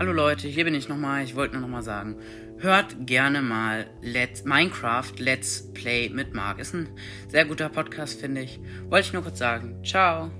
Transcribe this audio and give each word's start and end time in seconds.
Hallo 0.00 0.12
Leute, 0.12 0.48
hier 0.48 0.64
bin 0.64 0.74
ich 0.74 0.88
nochmal. 0.88 1.24
Ich 1.24 1.36
wollte 1.36 1.52
nur 1.52 1.60
nochmal 1.60 1.82
sagen, 1.82 2.16
hört 2.56 3.06
gerne 3.06 3.42
mal 3.42 3.86
Let's 4.00 4.46
Minecraft 4.46 5.12
Let's 5.18 5.74
Play 5.74 6.08
mit 6.08 6.32
Marc. 6.32 6.58
Ist 6.58 6.72
ein 6.72 6.88
sehr 7.28 7.44
guter 7.44 7.68
Podcast, 7.68 8.18
finde 8.18 8.40
ich. 8.40 8.58
Wollte 8.88 9.08
ich 9.08 9.12
nur 9.12 9.22
kurz 9.22 9.38
sagen. 9.38 9.84
Ciao. 9.84 10.30